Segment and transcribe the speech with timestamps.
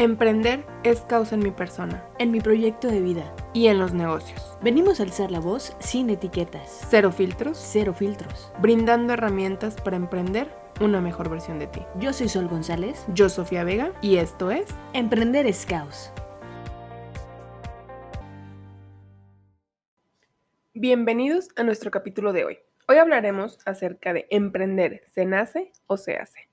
[0.00, 3.34] Emprender es causa en mi persona en mi proyecto de vida.
[3.52, 4.56] y en los negocios.
[4.62, 6.86] Venimos a alzar la voz sin etiquetas.
[6.88, 8.50] Cero filtros, Cero filtros.
[8.62, 10.48] brindando herramientas para emprender
[10.80, 11.82] una mejor versión de ti.
[11.98, 13.04] Yo soy Sol González.
[13.12, 16.10] Yo, Sofía Vega, y esto es Emprender es caos.
[20.72, 22.58] Bienvenidos a nuestro capítulo de hoy.
[22.88, 26.49] Hoy hablaremos acerca de emprender, ¿se nace o se hace?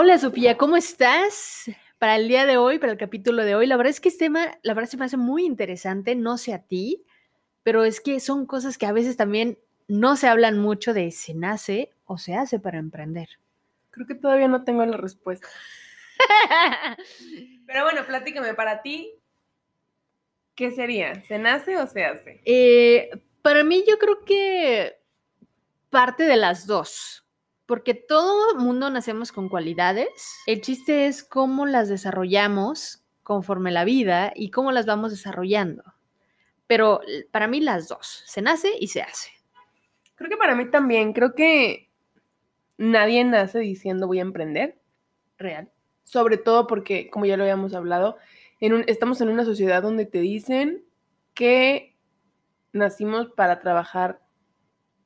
[0.00, 1.68] Hola Sofía, ¿cómo estás?
[1.98, 4.26] Para el día de hoy, para el capítulo de hoy, la verdad es que este
[4.26, 7.04] tema, la verdad se me hace muy interesante, no sé a ti,
[7.64, 9.58] pero es que son cosas que a veces también
[9.88, 13.28] no se hablan mucho de se nace o se hace para emprender.
[13.90, 15.48] Creo que todavía no tengo la respuesta.
[17.66, 19.14] Pero bueno, platícame, para ti,
[20.54, 21.24] ¿qué sería?
[21.24, 22.40] ¿Se nace o se hace?
[22.44, 23.10] Eh,
[23.42, 24.96] para mí yo creo que
[25.90, 27.24] parte de las dos,
[27.68, 30.08] porque todo mundo nacemos con cualidades.
[30.46, 35.84] El chiste es cómo las desarrollamos conforme la vida y cómo las vamos desarrollando.
[36.66, 39.30] Pero para mí las dos, se nace y se hace.
[40.14, 41.90] Creo que para mí también, creo que
[42.78, 44.80] nadie nace diciendo voy a emprender.
[45.36, 45.70] Real.
[46.04, 48.16] sobre todo porque, como ya lo habíamos hablado,
[48.60, 50.84] en un- estamos en una sociedad donde te dicen
[51.34, 51.94] que
[52.72, 54.20] nacimos para trabajar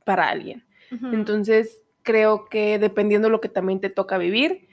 [0.04, 0.64] para alguien.
[1.12, 4.68] Entonces, creo que dependiendo lo que también te toca vivir,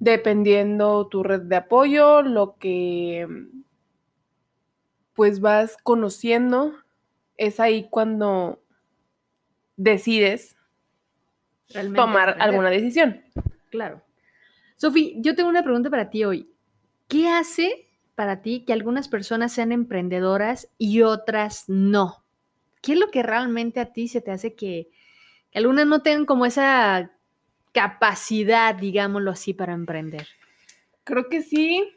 [0.00, 3.26] dependiendo tu red de apoyo, lo que
[5.14, 6.74] pues vas conociendo,
[7.36, 8.62] es ahí cuando
[9.76, 10.56] decides
[11.68, 13.22] Realmente tomar alguna decisión.
[13.70, 14.02] Claro.
[14.76, 16.50] Sofi, yo tengo una pregunta para ti hoy.
[17.08, 22.24] ¿Qué hace para ti que algunas personas sean emprendedoras y otras no?
[22.80, 24.90] ¿Qué es lo que realmente a ti se te hace que,
[25.58, 27.10] algunas no tengan como esa
[27.72, 30.26] capacidad, digámoslo así, para emprender?
[31.04, 31.96] Creo que sí,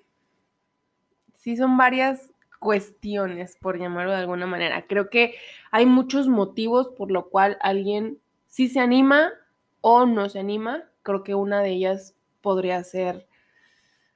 [1.36, 4.88] sí son varias cuestiones, por llamarlo de alguna manera.
[4.88, 5.36] Creo que
[5.72, 9.32] hay muchos motivos por lo cual alguien sí se anima
[9.82, 10.84] o no se anima.
[11.04, 13.28] Creo que una de ellas podría ser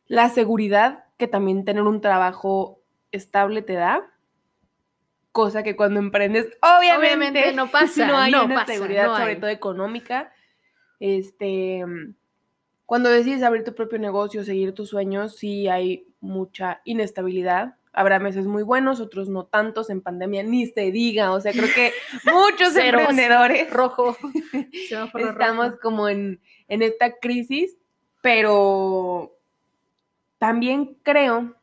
[0.07, 2.79] la seguridad que también tener un trabajo
[3.11, 4.11] estable te da.
[5.39, 9.17] Cosa que cuando emprendes, obviamente, Obviamente no pasa, no hay no una pasa, seguridad, no
[9.17, 10.33] sobre todo económica.
[10.99, 11.85] Este,
[12.85, 17.75] cuando decides abrir tu propio negocio, seguir tus sueños, sí hay mucha inestabilidad.
[17.93, 19.89] Habrá meses muy buenos, otros no tantos.
[19.89, 21.31] En pandemia ni se diga.
[21.31, 21.93] O sea, creo que
[22.25, 22.99] muchos Ceros.
[23.03, 24.17] emprendedores Rojo.
[24.73, 25.79] Estamos rojo.
[25.81, 27.77] como en, en esta crisis,
[28.21, 29.37] pero
[30.37, 31.55] también creo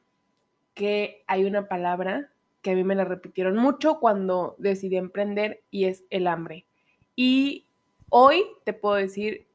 [0.72, 2.32] que hay una palabra
[2.66, 6.66] que a mí me la repitieron mucho cuando decidí emprender y es el hambre.
[7.14, 7.68] Y
[8.08, 9.46] hoy te puedo decir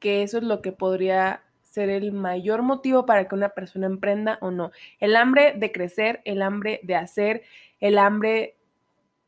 [0.00, 4.36] que eso es lo que podría ser el mayor motivo para que una persona emprenda
[4.42, 4.70] o no.
[5.00, 7.42] El hambre de crecer, el hambre de hacer,
[7.80, 8.58] el hambre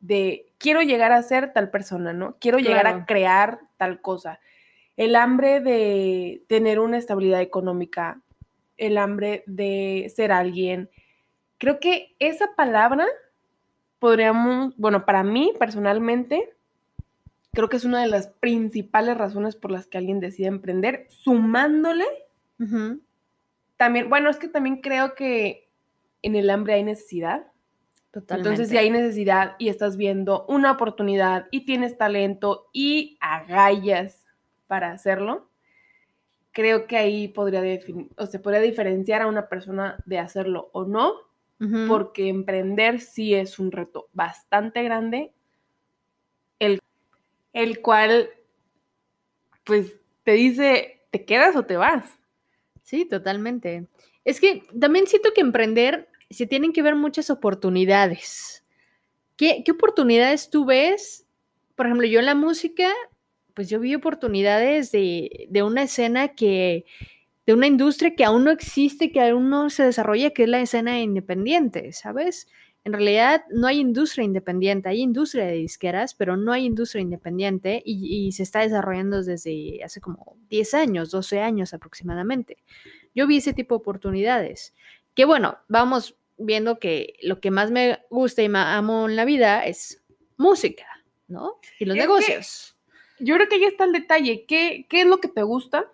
[0.01, 2.37] de quiero llegar a ser tal persona, ¿no?
[2.41, 2.99] Quiero llegar Claro.
[2.99, 4.39] a crear tal cosa.
[4.99, 8.21] El hambre de tener una estabilidad económica,
[8.77, 10.91] el hambre de ser alguien.
[11.59, 13.07] Creo que esa palabra
[13.99, 16.55] podríamos, bueno, para mí personalmente,
[17.53, 22.05] creo que es una de las principales razones por las que alguien decide emprender, sumándole
[23.77, 25.71] también, bueno, es que también creo que
[26.23, 27.47] en el hambre hay necesidad.
[28.11, 28.49] Totalmente.
[28.49, 34.27] Entonces, si hay necesidad y estás viendo una oportunidad y tienes talento y agallas
[34.67, 35.51] para hacerlo,
[36.53, 40.85] creo que ahí podría, defin- o se podría diferenciar a una persona de hacerlo o
[40.87, 41.13] no,
[41.89, 45.33] Porque emprender sí es un reto bastante grande,
[46.59, 46.81] el,
[47.55, 48.29] el cual,
[49.65, 52.19] pues, te dice, ¿te quedas o te vas?
[52.83, 53.87] Sí, totalmente.
[54.25, 58.65] Es que también siento que emprender se tienen que ver muchas oportunidades.
[59.37, 61.27] ¿Qué, qué oportunidades tú ves?
[61.75, 62.93] Por ejemplo, yo en la música,
[63.55, 66.85] pues yo vi oportunidades de, de una escena que,
[67.47, 70.61] de una industria que aún no existe, que aún no se desarrolla, que es la
[70.61, 72.49] escena independiente, ¿sabes?
[72.85, 77.83] En realidad no hay industria independiente, hay industria de disqueras, pero no hay industria independiente
[77.85, 82.59] y, y se está desarrollando desde hace como 10 años, 12 años aproximadamente.
[83.15, 84.75] Yo vi ese tipo de oportunidades.
[85.15, 89.25] Que bueno, vamos viendo que lo que más me gusta y me amo en la
[89.25, 90.03] vida es
[90.37, 90.87] música,
[91.29, 91.59] ¿no?
[91.79, 92.77] Y los Es negocios.
[93.19, 94.45] Yo creo que ahí está el detalle.
[94.47, 95.91] ¿Qué, qué es lo que te gusta?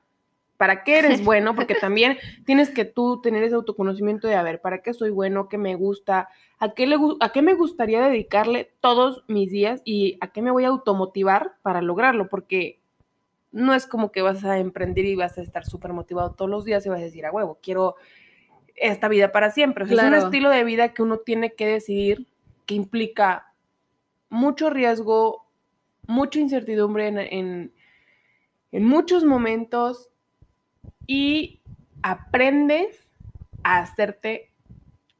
[0.62, 1.56] ¿Para qué eres bueno?
[1.56, 5.48] Porque también tienes que tú tener ese autoconocimiento de, a ver, ¿para qué soy bueno?
[5.48, 6.28] ¿Qué me gusta?
[6.60, 9.82] ¿A qué, le, ¿A qué me gustaría dedicarle todos mis días?
[9.84, 12.28] ¿Y a qué me voy a automotivar para lograrlo?
[12.28, 12.78] Porque
[13.50, 16.64] no es como que vas a emprender y vas a estar súper motivado todos los
[16.64, 17.96] días y vas a decir, a huevo, quiero
[18.76, 19.82] esta vida para siempre.
[19.82, 22.28] O sea, Es un estilo de vida que uno tiene que decidir
[22.66, 23.52] que implica
[24.30, 25.44] mucho riesgo,
[26.06, 27.72] mucha incertidumbre en, en-
[28.70, 30.11] en muchos momentos
[31.06, 31.60] y
[32.02, 33.06] aprendes
[33.62, 34.52] a hacerte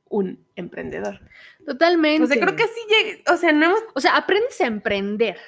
[0.09, 1.21] un emprendedor.
[1.65, 2.25] Totalmente.
[2.25, 5.39] O sea, creo que sí llegué, o sea, no hemos O sea, aprendes a emprender.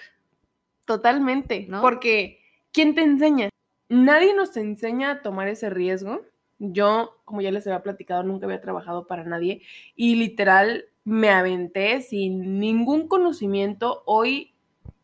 [0.86, 1.80] Totalmente, ¿No?
[1.80, 2.40] porque
[2.72, 3.48] ¿quién te enseña?
[3.88, 6.22] Nadie nos enseña a tomar ese riesgo.
[6.58, 9.62] Yo, como ya les había platicado, nunca había trabajado para nadie
[9.96, 14.02] y literal me aventé sin ningún conocimiento.
[14.06, 14.54] Hoy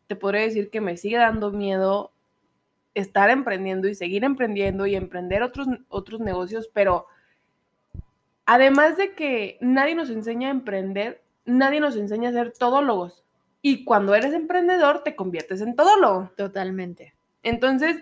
[0.07, 2.11] te podría decir que me sigue dando miedo
[2.93, 7.07] estar emprendiendo y seguir emprendiendo y emprender otros, otros negocios, pero
[8.45, 13.23] además de que nadie nos enseña a emprender, nadie nos enseña a ser todólogos.
[13.61, 16.31] Y cuando eres emprendedor, te conviertes en todólogo.
[16.35, 17.13] Totalmente.
[17.43, 17.97] Entonces,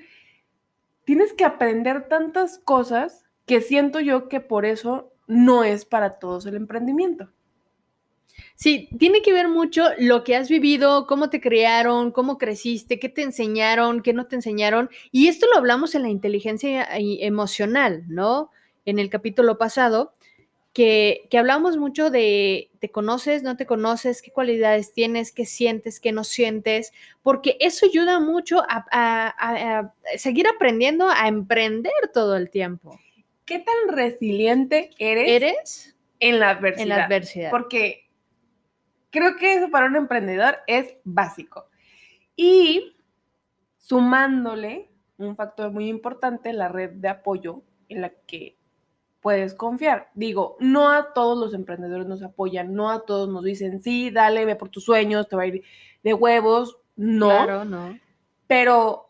[1.03, 6.45] tienes que aprender tantas cosas que siento yo que por eso no es para todos
[6.45, 7.29] el emprendimiento.
[8.55, 13.09] Sí, tiene que ver mucho lo que has vivido, cómo te criaron, cómo creciste, qué
[13.09, 14.89] te enseñaron, qué no te enseñaron.
[15.11, 18.51] Y esto lo hablamos en la inteligencia e- emocional, ¿no?
[18.85, 20.13] En el capítulo pasado,
[20.73, 25.99] que, que hablamos mucho de te conoces, no te conoces, qué cualidades tienes, qué sientes,
[25.99, 26.93] qué no sientes,
[27.23, 32.99] porque eso ayuda mucho a, a- a- a seguir aprendiendo a emprender todo el tiempo.
[33.45, 35.95] ¿Qué tan resiliente eres, ¿Eres?
[36.19, 36.83] en la adversidad?
[36.83, 37.49] En la adversidad.
[37.49, 38.08] Porque
[39.11, 41.67] creo que eso para un emprendedor es básico.
[42.35, 42.95] Y
[43.77, 48.57] sumándole un factor muy importante, la red de apoyo en la que
[49.19, 50.09] puedes confiar.
[50.13, 54.45] Digo, no a todos los emprendedores nos apoyan, no a todos nos dicen, sí, dale,
[54.45, 55.63] ve por tus sueños, te va a ir
[56.03, 56.77] de huevos.
[56.95, 57.97] No, Claro, no.
[58.47, 59.07] pero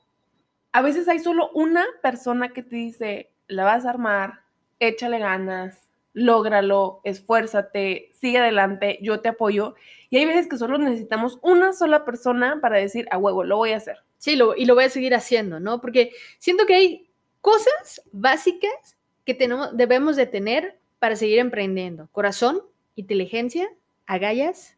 [0.71, 4.41] a veces hay solo una persona que te dice, la vas a armar,
[4.79, 9.75] échale ganas, lógralo, esfuérzate, sigue adelante, yo te apoyo.
[10.09, 13.71] Y hay veces que solo necesitamos una sola persona para decir, a huevo, lo voy
[13.71, 13.97] a hacer.
[14.17, 15.79] Sí, lo, y lo voy a seguir haciendo, ¿no?
[15.79, 17.09] Porque siento que hay
[17.41, 22.09] cosas básicas que tenemos, debemos de tener para seguir emprendiendo.
[22.11, 22.61] Corazón,
[22.95, 23.69] inteligencia,
[24.05, 24.77] agallas,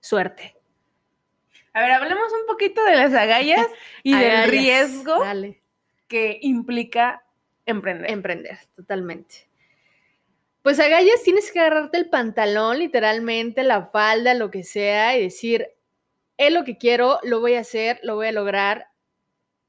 [0.00, 0.56] suerte.
[1.72, 3.66] A ver, hablemos un poquito de las agallas
[4.02, 5.62] y del riesgo Dale,
[6.06, 7.24] que implica
[7.64, 8.10] emprender.
[8.10, 9.51] emprender, totalmente.
[10.62, 15.66] Pues agallas tienes que agarrarte el pantalón, literalmente, la falda, lo que sea, y decir,
[16.36, 18.86] es lo que quiero, lo voy a hacer, lo voy a lograr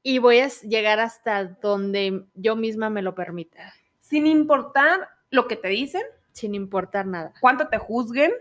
[0.02, 5.56] y voy a llegar hasta donde yo misma me lo permita, Sin importar lo que
[5.56, 6.02] te dicen,
[6.32, 7.32] sin importar nada.
[7.40, 8.32] cuánto te juzguen,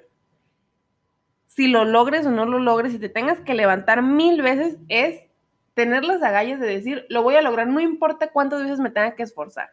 [1.48, 5.26] si lo logres o no lo logres, si te tengas que levantar mil veces, es
[5.74, 9.16] tener las agallas de decir, lo voy a lograr, no importa cuántas veces me tenga
[9.16, 9.72] que esforzar.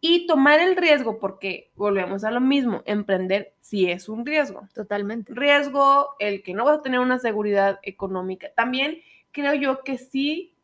[0.00, 4.68] Y tomar el riesgo, porque volvemos a lo mismo, emprender sí es un riesgo.
[4.74, 5.32] Totalmente.
[5.34, 8.48] Riesgo, el que no vas a tener una seguridad económica.
[8.54, 9.00] También
[9.32, 10.54] creo yo que sí,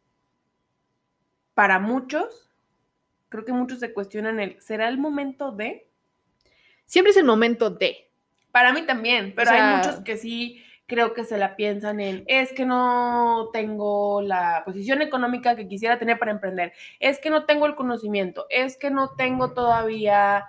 [1.54, 2.50] para muchos,
[3.28, 5.88] creo que muchos se cuestionan el, ¿será el momento de?
[6.86, 8.08] Siempre es el momento de.
[8.52, 12.24] Para mí también, pero sea- hay muchos que sí creo que se la piensan en,
[12.26, 17.44] es que no tengo la posición económica que quisiera tener para emprender, es que no
[17.46, 20.46] tengo el conocimiento, es que no tengo todavía,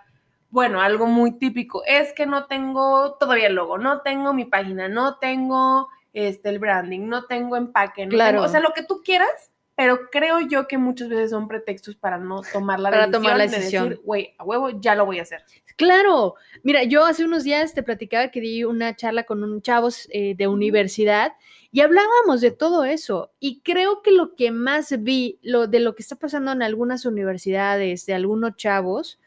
[0.49, 4.87] bueno, algo muy típico, es que no tengo todavía el logo, no tengo mi página,
[4.89, 8.37] no tengo este, el branding, no tengo empaque, no Claro.
[8.39, 11.95] tengo- o sea, lo que tú quieras, pero creo yo que muchas veces son pretextos
[11.95, 13.89] para no tomar la Para decisión, tomar la de decisión.
[13.89, 15.41] decir, güey, a huevo, ya lo voy a hacer.
[15.77, 16.35] Claro.
[16.63, 20.35] Mira, yo hace unos días te platicaba que di una charla con un chavos eh,
[20.35, 21.33] de universidad
[21.71, 23.31] y hablábamos de todo eso.
[23.39, 27.05] Y creo que lo que más vi, lo de lo que está pasando en algunas
[27.05, 29.19] universidades, de algunos chavos,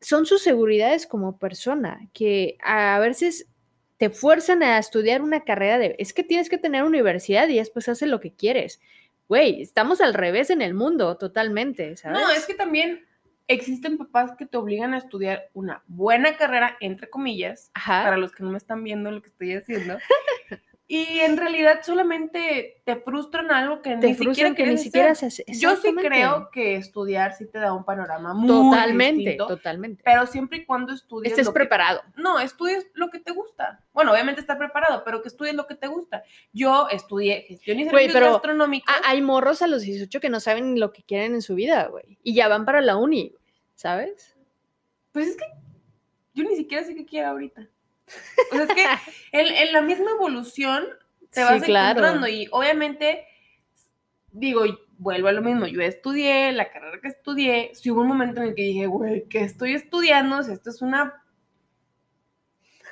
[0.00, 3.46] son sus seguridades como persona, que a veces
[3.98, 7.88] te fuerzan a estudiar una carrera de, es que tienes que tener universidad y después
[7.88, 8.80] haces lo que quieres.
[9.30, 12.18] Güey, estamos al revés en el mundo, totalmente, ¿sabes?
[12.18, 13.06] No, es que también
[13.46, 18.02] existen papás que te obligan a estudiar una buena carrera, entre comillas, Ajá.
[18.02, 19.98] para los que no me están viendo lo que estoy haciendo.
[20.92, 25.30] y en realidad solamente te frustran algo que te ni siquiera que ni siquiera hacer.
[25.30, 25.58] se hace.
[25.60, 30.02] Yo sí creo que estudiar sí te da un panorama muy Totalmente, distinto, totalmente.
[30.04, 32.02] pero siempre y cuando estudies Estés lo que- preparado.
[32.16, 33.84] no, estudies lo que te gusta.
[33.92, 36.24] Bueno, obviamente estar preparado, pero que estudies lo que te gusta.
[36.52, 38.92] Yo estudié gestión y servicios pero- gastronómicos.
[39.04, 42.18] Hay morros a los 18 que no saben lo que quieren en su vida, güey.
[42.24, 43.32] Y ya van para la uni,
[43.76, 44.36] ¿sabes?
[45.12, 45.44] Pues es que
[46.34, 47.68] yo ni siquiera sé qué quiero ahorita.
[48.50, 48.84] O sea, es que
[49.32, 50.86] en, en la misma evolución
[51.32, 52.02] te Sí, vas claro.
[52.02, 53.26] encontrando y obviamente,
[54.32, 54.62] digo,
[54.98, 58.48] vuelvo a lo mismo, yo estudié la carrera que estudié, si hubo un momento en
[58.48, 60.42] el que dije, güey, ¿qué estoy estudiando?
[60.42, 61.22] Si esto es una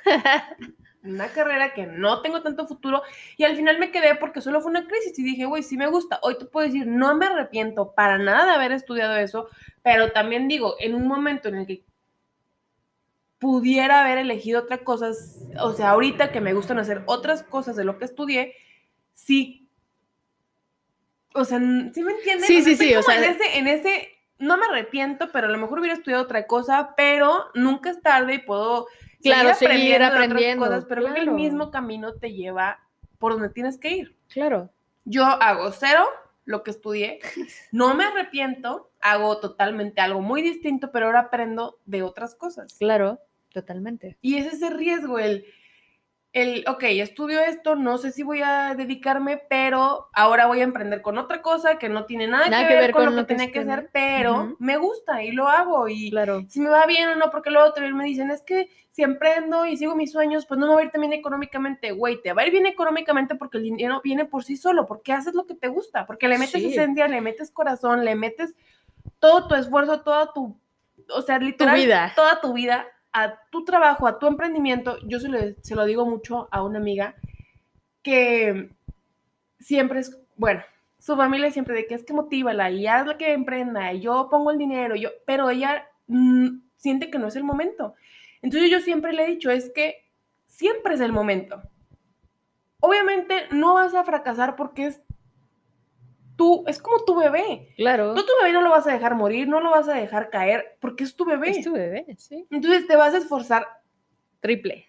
[1.03, 3.01] una carrera que no tengo tanto futuro
[3.37, 5.87] y al final me quedé porque solo fue una crisis y dije, güey, sí me
[5.87, 6.19] gusta.
[6.23, 9.47] Hoy te puedo decir, no me arrepiento para nada de haber estudiado eso,
[9.81, 11.85] pero también digo, en un momento en el que
[13.39, 15.11] pudiera haber elegido otra cosa,
[15.61, 18.53] o sea, ahorita que me gustan hacer otras cosas de lo que estudié,
[19.13, 19.67] sí.
[21.33, 22.47] O sea, ¿sí me entiendes?
[22.47, 25.57] Sí, sí, sí, o sea, en ese, en ese, no me arrepiento, pero a lo
[25.57, 28.87] mejor hubiera estudiado otra cosa, pero nunca es tarde y puedo
[29.21, 32.79] Claro, seguir de otras aprendiendo, cosas, pero creo que el mismo camino te lleva
[33.17, 34.15] por donde tienes que ir.
[34.29, 34.69] Claro.
[35.05, 36.05] Yo hago cero
[36.45, 37.19] lo que estudié,
[37.71, 42.75] no me arrepiento, hago totalmente algo muy distinto, pero ahora aprendo de otras cosas.
[42.79, 43.19] Claro,
[43.53, 44.17] totalmente.
[44.21, 45.45] Y es ese riesgo, el,
[46.31, 51.01] el, ok, estudio esto, no sé si voy a dedicarme, pero ahora voy a emprender
[51.01, 53.89] con otra cosa que no tiene nada, que, ver con, lo que tenía que hacer,
[53.91, 56.45] pero me gusta y lo hago y Claro.
[56.47, 59.65] si me va bien o no, porque luego también me dicen, es que si emprendo
[59.65, 61.91] y sigo mis sueños, pues no me va a ir también económicamente.
[61.91, 65.13] Güey, te va a ir bien económicamente porque el dinero viene por sí solo, porque
[65.13, 66.67] haces lo que te gusta, porque le metes Sí.
[66.67, 68.55] esencia, le metes corazón, le metes
[69.19, 70.59] todo tu esfuerzo, toda tu,
[71.11, 72.13] o sea, literal, vida.
[72.15, 74.97] toda tu vida a tu trabajo, a tu emprendimiento.
[75.05, 77.15] Yo se lo, se lo digo mucho a una amiga
[78.01, 78.71] que
[79.59, 80.61] siempre es, bueno,
[80.99, 84.27] su familia siempre de que es que motívala y haz lo que emprenda y yo
[84.29, 87.95] pongo el dinero, yo, pero ella mm, siente que no es el momento.
[88.41, 90.09] Entonces yo siempre le he dicho, es que
[90.45, 91.61] siempre es el momento.
[92.81, 95.01] Obviamente no vas a fracasar porque es
[96.39, 97.73] tú, es como tu bebé.
[97.75, 98.13] Claro.
[98.13, 100.77] Tú tu bebé no lo vas a dejar morir, no lo vas a dejar caer
[100.79, 101.49] porque es tu bebé.
[101.49, 102.47] Es tu bebé, sí.
[102.49, 103.67] Entonces te vas a esforzar
[104.39, 104.87] Triple.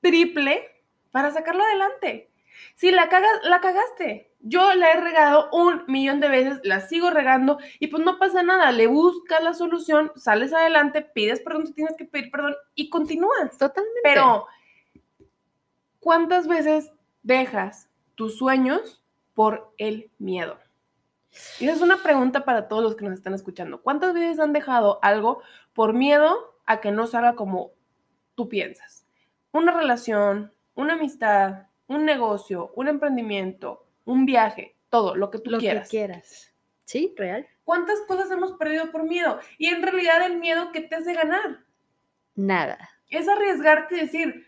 [0.00, 0.68] triple
[1.12, 2.32] para sacarlo adelante.
[2.74, 4.34] Si la cagas, la cagaste.
[4.40, 8.42] Yo la he regado un millón de veces, la sigo regando y pues no pasa
[8.42, 8.72] nada.
[8.72, 13.56] Le buscas la solución, sales adelante, pides perdón si tienes que pedir perdón y continúas.
[13.56, 14.00] Totalmente.
[14.02, 14.46] Pero,
[16.00, 16.92] ¿cuántas veces
[17.22, 19.05] dejas tus sueños
[19.36, 20.58] por el miedo?
[21.60, 23.82] Y esa es una pregunta para todos los que nos están escuchando.
[23.82, 25.42] ¿Cuántas veces han dejado algo
[25.74, 27.72] por miedo a que no salga como
[28.34, 29.06] tú piensas?
[29.52, 35.58] Una relación, una amistad, un negocio, un emprendimiento, un viaje, todo, lo que tú lo
[35.58, 35.88] quieras.
[35.90, 36.54] que quieras.
[36.86, 37.46] Sí, real.
[37.64, 39.38] ¿Cuántas cosas hemos perdido por miedo?
[39.58, 41.64] Y en realidad el miedo que te hace ganar
[42.34, 42.78] Nada.
[43.10, 44.46] es arriesgarte y decir,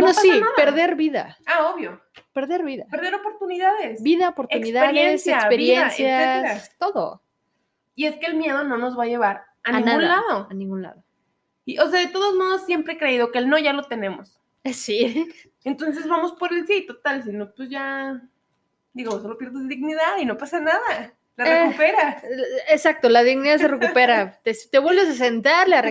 [0.00, 0.52] Bueno, sí, nada.
[0.56, 1.36] perder vida.
[1.46, 2.00] ah, obvio,
[2.32, 2.84] Perder vida.
[2.90, 4.02] perder oportunidades.
[4.02, 7.22] Vida, oportunidades, Experiencia, experiencias, todo.
[7.94, 10.02] Y es que el miedo no nos va a llevar a, A ningún nada.
[10.28, 10.46] lado.
[10.50, 11.02] A ningún lado.
[11.64, 14.40] Y, o sea, de todos modos, siempre he creído que el no ya lo tenemos.
[14.72, 15.30] Sí.
[15.62, 17.22] Entonces vamos por el sí, total.
[17.22, 18.20] Si no, pues ya,
[18.94, 21.12] digo, solo pierdes dignidad y no pasa nada.
[21.36, 22.24] La Eh, recuperas.
[22.68, 24.40] Exacto, la dignidad se recupera.
[24.44, 25.82] te, te vuelves a sentar, la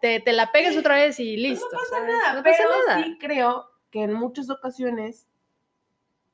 [0.00, 1.66] te, te la pegas otra vez y listo.
[1.72, 2.14] no pasa ¿sabes?
[2.14, 2.34] nada.
[2.34, 3.04] No pasa pero nada.
[3.04, 5.28] sí creo que en muchas ocasiones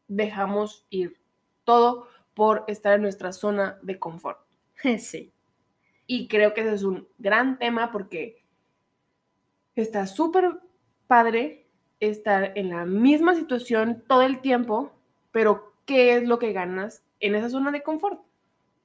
[0.08, 1.18] dejamos ir
[1.64, 4.40] todo por estar en nuestra zona de confort.
[4.98, 5.32] Sí.
[6.06, 8.44] Y creo que ese es un gran tema porque
[9.74, 10.60] está súper
[11.06, 11.66] padre
[12.00, 14.92] estar en la misma situación todo el tiempo,
[15.30, 18.20] pero ¿qué es lo que ganas en esa zona de confort?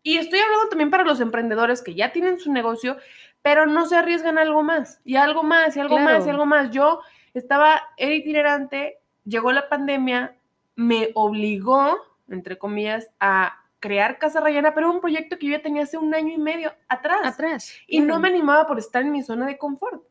[0.03, 2.97] Y estoy hablando también para los emprendedores que ya tienen su negocio,
[3.41, 6.17] pero no se arriesgan a algo más, y algo más, y algo Claro.
[6.17, 6.71] más, y algo más.
[6.71, 7.01] Yo
[7.33, 10.35] estaba era itinerante, llegó la pandemia,
[10.75, 11.97] me obligó,
[12.29, 15.97] entre comillas, a crear Casa Rayana, pero era un proyecto que yo ya tenía hace
[15.97, 17.19] un año y medio atrás.
[17.23, 17.73] Atrás.
[17.87, 20.03] Y no me animaba por estar en mi zona de confort.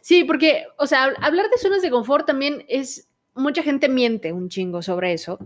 [0.00, 3.08] Sí, porque, o sea, hab- hablar de zonas de confort también es.
[3.40, 5.38] Mucha gente miente un chingo sobre eso.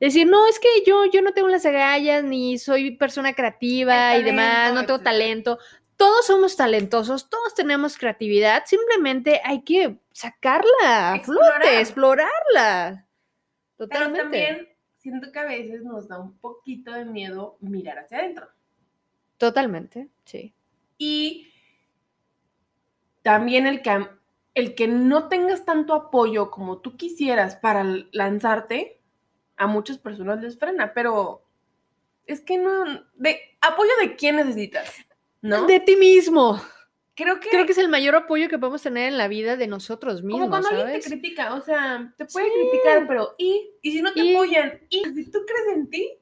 [0.00, 4.22] Decir, no, es que yo, yo no tengo las agallas, ni soy persona creativa y
[4.24, 5.58] demás, no tengo talento.
[5.96, 11.74] Todos somos talentosos, todos tenemos creatividad, simplemente hay que sacarla a flote, Explorar.
[11.80, 13.06] explorarla.
[13.76, 14.22] Pero Totalmente.
[14.22, 18.48] también siento que a veces nos da un poquito de miedo mirar hacia adentro.
[19.36, 20.54] Totalmente, sí.
[20.98, 21.52] Y
[23.22, 24.08] también el que,
[24.54, 29.00] el que no tengas tanto apoyo como tú quisieras para lanzarte,
[29.56, 31.42] a muchas personas les frena, pero
[32.26, 34.90] es que no, de apoyo de quién necesitas,
[35.40, 35.66] ¿no?
[35.66, 36.60] De ti mismo.
[37.14, 39.66] creo que, Creo que es el mayor apoyo que podemos tener en la vida de
[39.66, 42.52] nosotros mismos, como cuando alguien te critica, o sea, te puede Sí.
[42.54, 43.70] criticar, pero ¿y?
[43.82, 44.34] ¿Y si no te ¿Y?
[44.34, 44.80] apoyan?
[44.88, 46.18] ¿Y si tú crees en ti?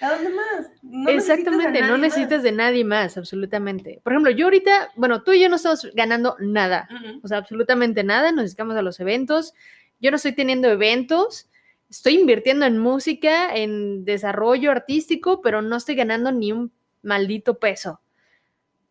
[0.00, 0.66] ¿A dónde más?
[0.82, 4.00] No necesitas Exactamente, no nadie necesitas de nadie más, absolutamente.
[4.02, 7.02] Por ejemplo, yo ahorita, bueno, tú y yo no estamos ganando nada, más.
[7.02, 7.20] Ujú.
[7.22, 9.54] o sea, absolutamente nada, nos dedicamos a los eventos,
[10.00, 11.48] yo no estoy teniendo eventos,
[11.88, 16.72] estoy invirtiendo en música, en desarrollo artístico, pero no estoy ganando ni un
[17.02, 18.00] maldito peso.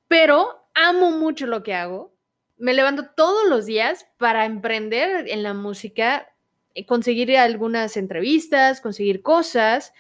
[0.08, 2.14] Pero amo mucho lo que hago.
[2.58, 6.30] Me levanto todos los días para emprender en la música,
[6.76, 9.94] eh, conseguir algunas entrevistas, conseguir cosas,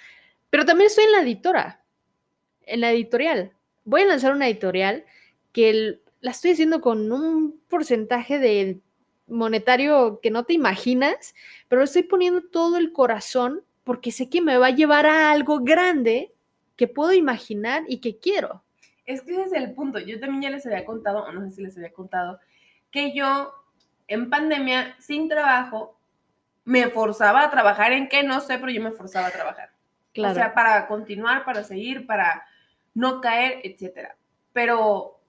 [0.53, 1.83] pero también estoy en la editora,
[2.61, 3.53] en la editorial.
[3.85, 5.03] Voy a lanzar una editorial
[5.51, 8.79] que la estoy haciendo con un porcentaje de
[9.25, 11.33] monetario que no te imaginas,
[11.69, 15.61] pero estoy poniendo todo el corazón porque sé que me va a llevar a algo
[15.61, 16.31] grande
[16.75, 18.63] que puedo imaginar y que quiero.
[19.07, 19.97] Es que ese es el punto.
[19.97, 22.39] Yo también ya les había contado, o no sé si les había contado,
[22.91, 23.51] que yo
[24.07, 25.97] en pandemia, sin trabajo,
[26.63, 29.73] me forzaba a trabajar en qué, no sé, pero yo me forzaba a trabajar.
[30.13, 30.33] Claro.
[30.33, 32.45] O sea, para continuar, para seguir, para
[32.93, 34.15] no caer, etcétera.
[34.51, 35.19] Pero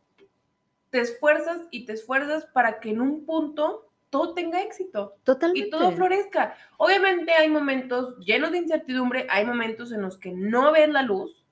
[0.90, 5.16] te esfuerzas y te esfuerzas para que en un punto todo tenga éxito.
[5.24, 5.66] Totalmente.
[5.66, 6.56] Y todo florezca.
[6.76, 11.44] Obviamente hay momentos llenos de incertidumbre, hay momentos en los que no ves la luz,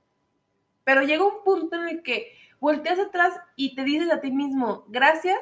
[0.85, 4.85] pero llega un punto en el que volteas atrás y te dices a ti mismo,
[4.87, 5.41] gracias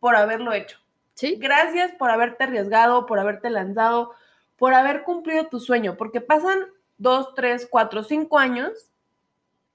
[0.00, 0.78] por haberlo hecho.
[1.14, 1.36] Sí.
[1.38, 4.14] Gracias por haberte arriesgado, por haberte lanzado,
[4.56, 6.58] por haber cumplido tu sueño, porque pasan
[6.98, 8.90] dos, tres, cuatro, cinco años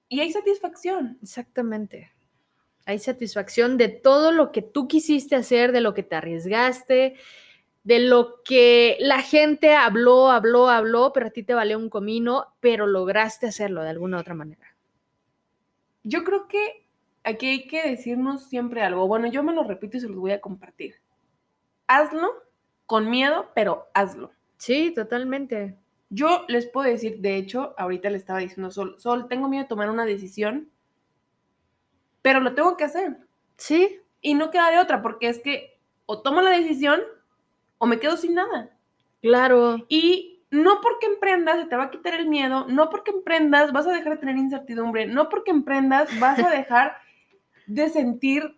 [0.09, 1.17] y hay satisfacción.
[1.23, 2.11] Exactamente.
[2.85, 7.15] Hay satisfacción de todo lo que tú quisiste hacer, de lo que te arriesgaste,
[7.83, 12.53] de lo que la gente habló, habló, habló, pero a ti te valió un comino,
[12.59, 14.75] pero lograste hacerlo de alguna otra manera.
[16.03, 16.85] Yo creo que
[17.23, 19.07] aquí hay que decirnos siempre algo.
[19.07, 20.95] Bueno, yo me lo repito y se los voy a compartir.
[21.87, 22.33] Hazlo
[22.85, 24.31] con miedo, pero hazlo.
[24.57, 25.77] Sí, totalmente.
[26.13, 29.69] Yo les puedo decir, de hecho, ahorita le estaba diciendo Sol, Sol, tengo miedo de
[29.69, 30.69] tomar una decisión
[32.23, 33.17] pero lo tengo que hacer.
[33.57, 33.99] Sí.
[34.21, 35.77] Y no queda de otra, porque es que
[36.07, 37.01] o tomo la decisión
[37.77, 38.71] o me quedo sin nada.
[39.21, 39.85] Claro.
[39.89, 43.85] Y no porque emprendas se te va a quitar el miedo, no porque emprendas vas
[43.85, 46.97] a dejar de tener incertidumbre, no porque emprendas vas a dejar
[47.67, 48.57] de sentir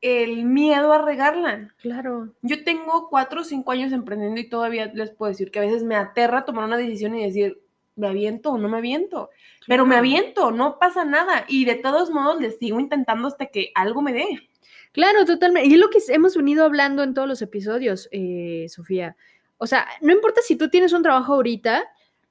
[0.00, 1.74] el miedo a regarla.
[1.82, 2.32] Claro.
[2.42, 5.82] Yo tengo cuatro o cinco años emprendiendo y todavía les puedo decir que a veces
[5.82, 7.60] me aterra tomar una decisión y decir,
[7.96, 9.30] ¿me aviento o no me aviento?
[9.66, 11.44] Pero me aviento, no pasa nada.
[11.48, 14.50] Y de todos modos les sigo intentando hasta que algo me dé.
[14.92, 15.68] Claro, totalmente.
[15.68, 19.16] Y es lo que hemos venido hablando en todos los episodios, eh, Sofía.
[19.58, 21.84] O sea, no importa si tú tienes un trabajo ahorita,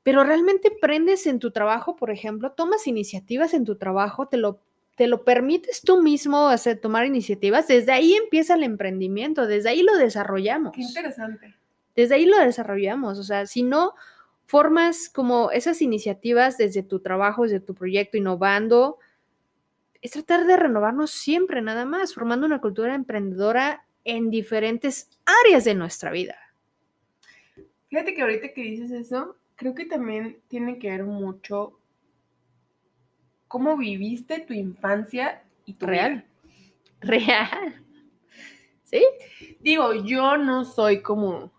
[0.04, 4.60] pero realmente prendes en tu trabajo, por ejemplo, tomas iniciativas en tu trabajo, te lo,
[5.00, 9.82] te lo permites tú mismo hacer, tomar iniciativas, desde ahí empieza el emprendimiento, desde ahí
[9.82, 10.74] lo desarrollamos.
[10.76, 11.56] Qué interesante.
[11.96, 13.18] Desde ahí lo desarrollamos.
[13.18, 13.94] O sea, si no,
[14.46, 18.98] formas como esas iniciativas desde tu trabajo, desde tu proyecto, innovando,
[20.02, 25.76] es tratar de renovarnos siempre, nada más, formando una cultura emprendedora en diferentes áreas de
[25.76, 26.36] nuestra vida.
[27.88, 31.79] Fíjate que ahorita que dices eso, creo que también tiene que ver mucho
[33.50, 36.24] cómo viviste tu infancia y tu real.
[37.02, 37.84] Real.
[38.86, 39.06] ¿Sí?
[39.60, 41.52] Digo, yo no soy como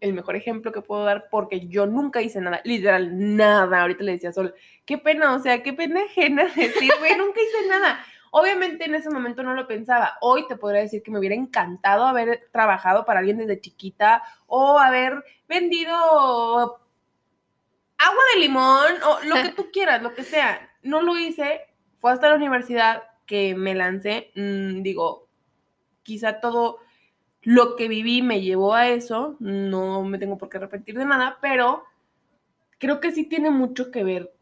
[0.00, 3.82] el mejor ejemplo que puedo dar porque yo nunca hice nada, literal, nada.
[3.82, 7.40] Ahorita le decía a Sol, qué pena, o sea, qué pena ajena decir, güey, nunca
[7.40, 8.04] hice nada.
[8.30, 10.16] Obviamente en ese momento no lo pensaba.
[10.22, 14.78] Hoy te podría decir que me hubiera encantado haber trabajado para alguien desde chiquita o
[14.78, 15.94] haber vendido
[17.98, 20.67] agua de limón o lo que tú quieras, lo que sea.
[20.82, 21.60] No lo hice.
[21.98, 24.30] Fue hasta la universidad que me lancé.
[24.34, 25.28] Mm, digo,
[26.02, 26.78] quizá todo
[27.42, 31.38] lo que viví me llevó a eso, no me tengo por qué arrepentir de nada,
[31.40, 31.84] pero
[32.78, 34.32] creo que sí tiene mucho que ver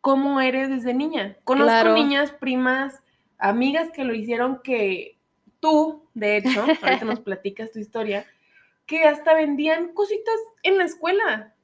[0.00, 1.36] cómo eres desde niña.
[1.44, 3.02] Conozco niñas, primas,
[3.38, 5.18] amigas que lo hicieron que
[5.60, 8.24] tú, de hecho, ahorita nos platicas tu historia,
[8.86, 11.54] que hasta vendían cositas en la escuela.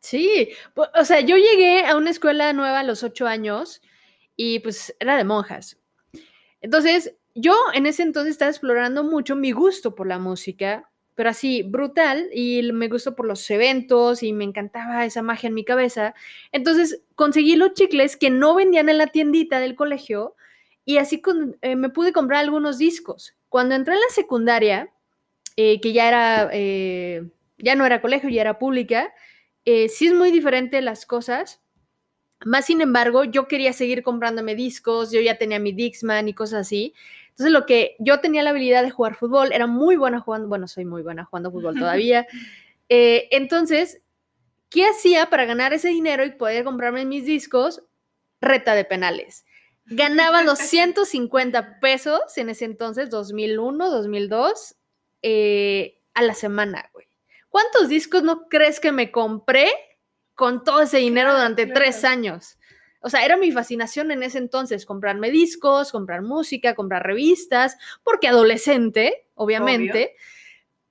[0.00, 3.82] Sí, o sea, yo llegué a una escuela nueva a los ocho años
[4.36, 5.78] y pues era de monjas.
[6.60, 11.62] Entonces, yo en ese entonces estaba explorando mucho mi gusto por la música, pero así
[11.62, 16.14] brutal, y me gustó por los eventos y me encantaba esa magia en mi cabeza.
[16.52, 20.36] Entonces conseguí los chicles que no vendían en la tiendita del colegio
[20.84, 21.20] y así
[21.62, 23.34] eh, me pude comprar algunos discos.
[23.48, 24.90] Cuando entré en la secundaria,
[25.56, 29.12] eh, que ya era, eh, ya no era colegio, ya era pública,
[29.64, 31.60] sí es muy diferente las cosas.
[32.44, 36.60] Más sin embargo, yo quería seguir comprándome discos, yo ya tenía mi Dixman y cosas
[36.60, 36.94] así.
[37.30, 40.66] Entonces, lo que yo tenía la habilidad de jugar fútbol, era muy buena jugando, bueno,
[40.68, 42.26] soy muy buena jugando fútbol todavía.
[42.88, 44.02] Eh, entonces,
[44.70, 47.82] ¿qué hacía para ganar ese dinero y poder comprarme mis discos?
[48.40, 49.44] Reta de penales.
[49.86, 54.76] Ganaba 250 pesos en ese entonces, 2001, 2002,
[55.22, 57.07] eh, a la semana, güey.
[57.48, 59.68] ¿Cuántos discos no crees que me compré
[60.34, 62.58] con todo ese dinero Claro, durante tres años?
[63.00, 68.28] O sea, era mi fascinación en ese entonces, comprarme discos, comprar música, comprar revistas, porque
[68.28, 70.14] adolescente, obviamente.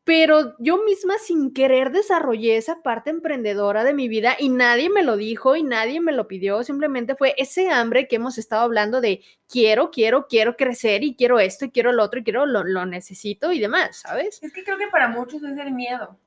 [0.06, 5.04] Pero yo misma sin querer desarrollé esa parte emprendedora de mi vida y nadie me
[5.04, 9.02] lo dijo y nadie me lo pidió, simplemente fue ese hambre que hemos estado hablando
[9.02, 12.64] de quiero, quiero, quiero crecer y quiero esto y quiero lo otro y quiero lo,
[12.64, 14.40] lo necesito y demás, ¿sabes?
[14.42, 16.18] Es que creo que para muchos es el miedo.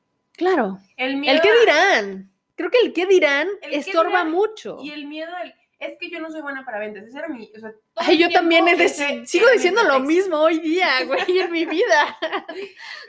[0.41, 0.79] Claro.
[0.97, 1.35] El miedo.
[1.35, 2.31] El qué dirán.
[2.57, 4.79] Creo que el qué dirán El estorba dirán mucho.
[4.83, 5.55] Y el miedo al.
[5.79, 7.05] Es que yo no soy buena para ventas.
[7.05, 7.51] Ese era mi.
[7.55, 11.53] O sea, Ay, yo también ese era sigo diciendo lo mismo hoy día, güey, en
[11.53, 12.19] mi vida.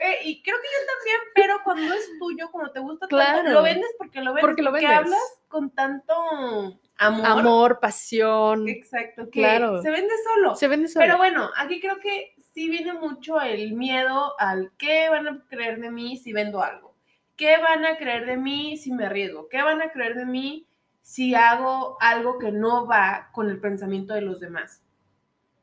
[0.00, 3.50] Eh, y creo que yo también, pero cuando es tuyo, cuando te gusta tanto, Claro.
[3.50, 4.40] lo vendes porque lo vendes.
[4.46, 4.90] Porque lo vendes.
[4.90, 6.14] hablas con tanto
[6.98, 7.26] amor.
[7.26, 8.68] Amor, pasión.
[8.68, 9.24] Exacto.
[9.30, 9.80] Que Claro.
[9.82, 10.54] se vende solo.
[10.54, 11.04] Se vende solo.
[11.04, 15.78] Pero bueno, aquí creo que sí viene mucho el miedo al qué van a creer
[15.80, 16.91] de mí si vendo algo.
[17.36, 19.48] ¿Qué van a creer de mí si me arriesgo?
[19.48, 20.66] ¿Qué van a creer de mí
[21.00, 24.82] si hago algo que no va con el pensamiento de los demás?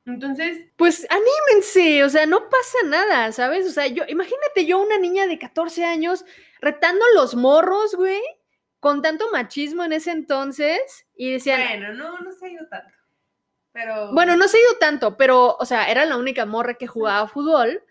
[0.05, 3.67] Entonces, Pues anímense, o sea, no pasa nada, ¿sabes?
[3.67, 6.25] O sea, yo, imagínate yo, una niña de 14 años,
[6.61, 8.21] retando los morros, güey,
[8.79, 12.93] con tanto machismo en ese entonces, y decían, bueno, no, no se ha ido tanto.
[13.71, 14.11] Pero.
[14.13, 17.27] bueno, no se ha ido tanto, pero, o sea, era la única morra que jugaba
[17.27, 17.83] fútbol,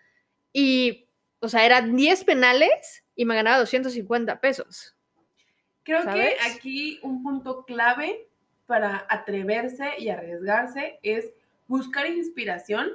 [0.51, 1.08] y,
[1.39, 4.95] o sea, eran 10 penales y me ganaba 250 pesos.
[5.83, 6.35] Creo ¿sabes?
[6.35, 8.29] que aquí un punto clave
[8.65, 11.31] para atreverse y arriesgarse es
[11.67, 12.89] buscar inspiración,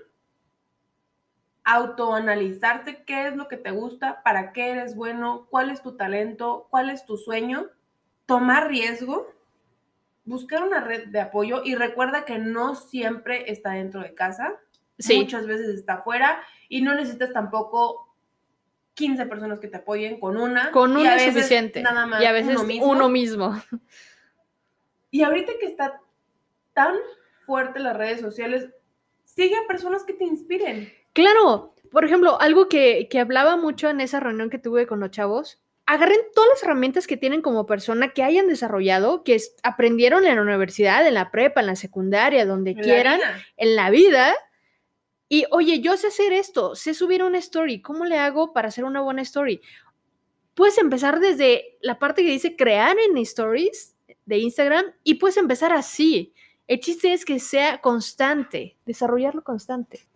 [1.64, 6.68] autoanalizarte qué es lo que te gusta, para qué eres bueno, cuál es tu talento,
[6.70, 7.70] cuál es tu sueño,
[8.26, 9.32] tomar riesgo,
[10.24, 14.60] buscar una red de apoyo y recuerda que no siempre está dentro de casa,
[14.98, 18.13] Sí, muchas veces está afuera y no necesitas tampoco
[18.94, 20.70] 15 personas que te apoyen con una.
[20.70, 21.82] con y uno a es suficiente.
[21.82, 23.50] Nada más y a veces uno uno mismo.
[23.50, 23.62] mismo.
[25.10, 26.00] Y ahorita que está
[26.72, 26.96] tan
[27.46, 28.68] fuerte las redes sociales,
[29.22, 30.92] sigue a personas que te inspiren.
[31.12, 35.10] Claro, por ejemplo, algo que, que hablaba mucho en esa reunión que tuve con los
[35.10, 40.36] chavos, agarren todas las herramientas que tienen como persona, que hayan desarrollado, que aprendieron en
[40.36, 43.42] la universidad, en la prepa, en la secundaria, donde en la quieran, vida.
[43.56, 44.34] en la vida.
[45.34, 48.84] Y oye, yo sé hacer esto, sé subir una story, ¿cómo le hago para hacer
[48.84, 49.60] una buena story?
[50.54, 55.72] Puedes empezar desde la parte que dice crear en stories de Instagram y puedes empezar
[55.72, 56.32] así.
[56.68, 60.06] El chiste es que sea constante, desarrollarlo constante.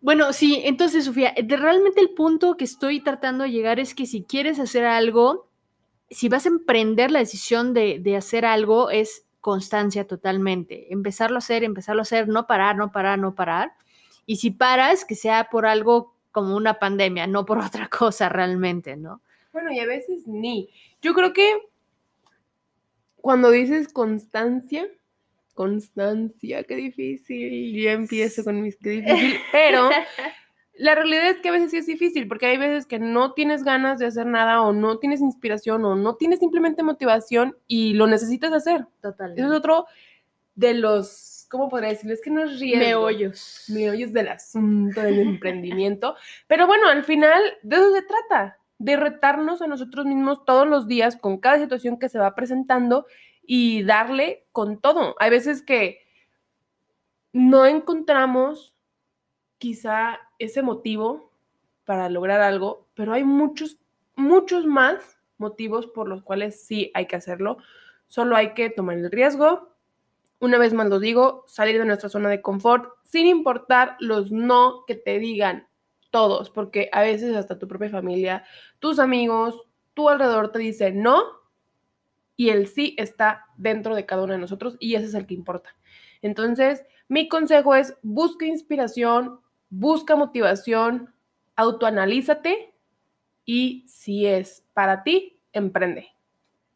[0.00, 4.06] Bueno, sí, entonces, Sofía, de- realmente el punto que estoy tratando de llegar es que
[4.06, 5.48] si quieres hacer algo,
[6.08, 10.90] si vas a emprender la decisión de, de hacer algo, es constancia totalmente.
[10.92, 13.72] Empezarlo a hacer, empezarlo a hacer, no parar, no parar, no parar.
[14.24, 18.96] Y si paras, que sea por algo como una pandemia, no por otra cosa realmente,
[18.96, 19.20] ¿no?
[19.52, 20.70] Bueno, y a veces ni.
[21.02, 21.58] Yo creo que
[23.16, 24.88] cuando dices constancia,
[25.54, 27.74] constancia, qué difícil.
[27.74, 29.90] Yo empiezo con mis qué difícil, pero
[30.74, 33.62] la realidad es que a veces sí es difícil, porque hay veces que no tienes
[33.62, 38.06] ganas de hacer nada o no tienes inspiración o no tienes simplemente motivación y lo
[38.06, 38.86] necesitas hacer.
[39.00, 39.42] Totalmente.
[39.42, 39.86] Eso es otro
[40.54, 42.14] de los, ¿cómo podría decirlo?
[42.14, 42.80] Es que no es riesgo.
[42.80, 43.64] Meollos.
[43.68, 46.16] meollos del asunto del emprendimiento.
[46.46, 50.88] Pero bueno, al final de eso se trata, de retarnos a nosotros mismos todos los
[50.88, 53.06] días con cada situación que se va presentando
[53.44, 55.14] y darle con todo.
[55.20, 56.00] Hay veces que
[57.32, 58.71] no encontramos
[59.62, 61.30] quizá ese motivo
[61.84, 63.78] para lograr algo, pero hay muchos,
[64.16, 67.58] muchos más motivos por los cuales sí hay que hacerlo.
[68.08, 69.76] Solo hay que tomar el riesgo,
[70.40, 74.82] una vez más lo digo, salir de nuestra zona de confort sin importar los no
[74.84, 75.68] que te digan
[76.10, 78.42] todos, porque a veces hasta tu propia familia,
[78.80, 81.22] tus amigos, tu alrededor te dicen no
[82.34, 85.34] y el sí está dentro de cada uno de nosotros y ese es el que
[85.34, 85.76] importa.
[86.20, 89.38] Entonces, mi consejo es busca inspiración,
[89.72, 91.14] busca motivación,
[91.56, 92.74] autoanalízate
[93.46, 96.08] y si es para ti, emprende.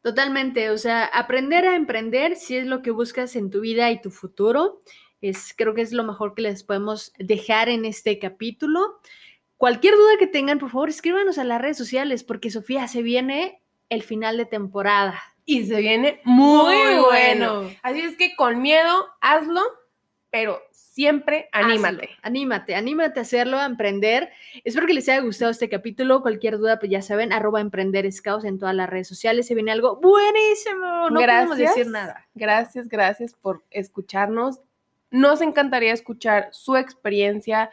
[0.03, 4.01] Totalmente, o sea, aprender a emprender si es lo que buscas en tu vida y
[4.01, 4.81] tu futuro.
[5.21, 9.01] Es, creo que es lo mejor que les podemos dejar en este capítulo.
[9.57, 13.61] Cualquier duda que tengan, por favor, escríbanos a las redes sociales porque Sofía se viene
[13.89, 15.21] el final de temporada.
[15.45, 17.61] Y se viene muy, Muy bueno.
[17.61, 17.71] bueno.
[17.83, 19.63] Así es que con miedo, hazlo,
[20.31, 22.05] pero siempre anímate.
[22.05, 24.31] Hazlo, anímate, anímate a hacerlo, a emprender.
[24.65, 26.23] Espero que les haya gustado este capítulo.
[26.23, 29.47] Cualquier duda, pues ya saben, arroba emprender scouts en todas las redes sociales.
[29.47, 31.11] Se viene algo buenísimo.
[31.11, 32.27] No podemos decir nada.
[32.35, 34.61] Gracias, gracias por escucharnos.
[35.11, 37.71] Nos encantaría escuchar su experiencia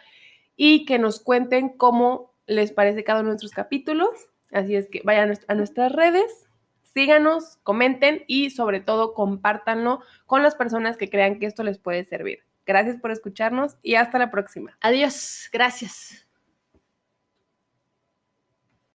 [0.55, 4.09] y que nos cuenten cómo les parece cada uno de nuestros capítulos.
[4.51, 6.47] Así es que vayan a nuestras redes,
[6.93, 12.03] síganos, comenten y sobre todo compártanlo con las personas que crean que esto les puede
[12.03, 12.39] servir.
[12.65, 14.77] Gracias por escucharnos y hasta la próxima.
[14.81, 16.22] Adiós, gracias.